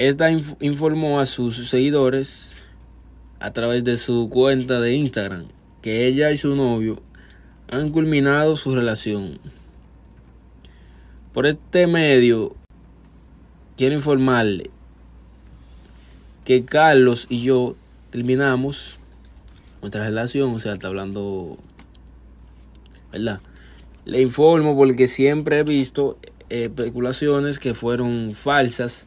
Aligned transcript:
Esta 0.00 0.30
inf- 0.30 0.56
informó 0.60 1.20
a 1.20 1.26
sus 1.26 1.68
seguidores 1.68 2.56
a 3.38 3.52
través 3.52 3.84
de 3.84 3.98
su 3.98 4.30
cuenta 4.30 4.80
de 4.80 4.94
Instagram 4.94 5.48
que 5.82 6.06
ella 6.06 6.30
y 6.30 6.38
su 6.38 6.56
novio 6.56 7.02
han 7.68 7.90
culminado 7.90 8.56
su 8.56 8.74
relación. 8.74 9.38
Por 11.34 11.46
este 11.46 11.86
medio, 11.86 12.56
quiero 13.76 13.94
informarle 13.94 14.70
que 16.46 16.64
Carlos 16.64 17.26
y 17.28 17.42
yo 17.42 17.76
terminamos 18.08 18.96
nuestra 19.82 20.04
relación, 20.04 20.54
o 20.54 20.58
sea, 20.60 20.72
está 20.72 20.88
hablando, 20.88 21.58
¿verdad? 23.12 23.40
Le 24.06 24.22
informo 24.22 24.74
porque 24.74 25.06
siempre 25.06 25.58
he 25.58 25.62
visto 25.62 26.16
eh, 26.48 26.64
especulaciones 26.74 27.58
que 27.58 27.74
fueron 27.74 28.32
falsas, 28.32 29.06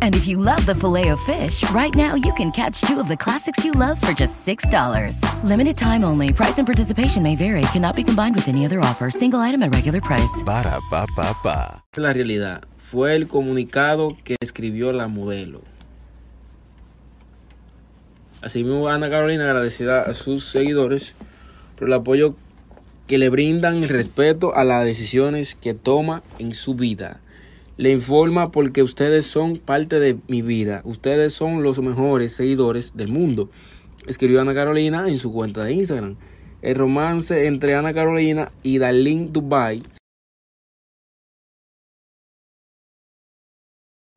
And 0.00 0.14
if 0.14 0.26
you 0.26 0.38
love 0.38 0.64
the 0.64 0.74
filet 0.74 1.08
of 1.08 1.20
fish, 1.20 1.62
right 1.70 1.94
now 1.94 2.14
you 2.14 2.32
can 2.34 2.50
catch 2.50 2.80
two 2.80 2.98
of 2.98 3.08
the 3.08 3.16
classics 3.16 3.64
you 3.64 3.72
love 3.72 4.00
for 4.00 4.12
just 4.12 4.46
$6. 4.46 5.20
Limited 5.44 5.76
time 5.76 6.02
only. 6.04 6.32
Price 6.32 6.56
and 6.58 6.66
participation 6.66 7.22
may 7.22 7.36
vary. 7.36 7.60
Cannot 7.72 7.96
be 7.96 8.04
combined 8.04 8.34
with 8.34 8.48
any 8.48 8.64
other 8.64 8.80
offer. 8.80 9.10
Single 9.10 9.40
item 9.40 9.62
at 9.62 9.74
regular 9.74 10.00
price. 10.00 10.42
Ba 10.44 10.62
da 10.62 10.80
ba 10.90 11.06
ba 11.14 11.36
ba. 11.44 11.82
la 11.96 12.12
realidad. 12.12 12.64
Fue 12.78 13.14
el 13.16 13.26
comunicado 13.26 14.16
que 14.24 14.36
escribió 14.40 14.92
la 14.92 15.08
modelo. 15.08 15.62
Asimismo, 18.42 18.88
Ana 18.88 19.10
Carolina 19.10 19.44
agradecida 19.44 20.02
a 20.02 20.14
sus 20.14 20.44
seguidores 20.44 21.14
por 21.76 21.88
el 21.88 21.94
apoyo 21.94 22.36
que 23.06 23.18
le 23.18 23.28
brindan 23.28 23.82
y 23.82 23.86
respeto 23.86 24.54
a 24.54 24.64
las 24.64 24.84
decisiones 24.84 25.54
que 25.54 25.74
toma 25.74 26.22
en 26.38 26.54
su 26.54 26.74
vida. 26.74 27.20
Le 27.76 27.92
informa 27.92 28.52
porque 28.52 28.82
ustedes 28.82 29.26
son 29.26 29.58
parte 29.58 30.00
de 30.00 30.16
mi 30.28 30.40
vida. 30.40 30.80
Ustedes 30.84 31.34
son 31.34 31.62
los 31.62 31.80
mejores 31.82 32.34
seguidores 32.34 32.96
del 32.96 33.08
mundo. 33.08 33.50
Escribió 34.06 34.40
Ana 34.40 34.54
Carolina 34.54 35.08
en 35.08 35.18
su 35.18 35.32
cuenta 35.32 35.64
de 35.64 35.74
Instagram. 35.74 36.16
El 36.62 36.74
romance 36.76 37.46
entre 37.46 37.74
Ana 37.74 37.92
Carolina 37.92 38.50
y 38.62 38.78
Darlene 38.78 39.28
Dubai 39.30 39.82